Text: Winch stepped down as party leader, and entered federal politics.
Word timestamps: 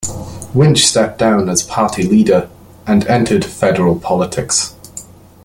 Winch 0.55 0.83
stepped 0.87 1.19
down 1.19 1.47
as 1.47 1.61
party 1.61 2.01
leader, 2.01 2.49
and 2.87 3.05
entered 3.05 3.45
federal 3.45 3.99
politics. 3.99 4.73